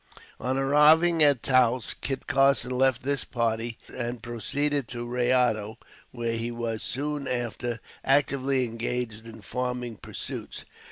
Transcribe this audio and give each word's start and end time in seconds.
On 0.39 0.57
arriving 0.57 1.21
at 1.21 1.43
Taos, 1.43 1.93
Kit 1.93 2.25
Carson 2.25 2.71
left 2.71 3.03
this 3.03 3.23
party 3.23 3.77
and 3.95 4.23
proceeded 4.23 4.87
to 4.87 5.05
Rayado, 5.05 5.77
where 6.09 6.33
he 6.37 6.49
was, 6.49 6.81
soon 6.81 7.27
after, 7.27 7.79
actively 8.03 8.65
engaged 8.65 9.27
in 9.27 9.41
farming 9.41 9.97
pursuits. 9.97 10.65